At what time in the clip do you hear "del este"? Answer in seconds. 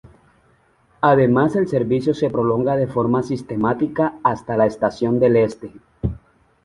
5.19-5.73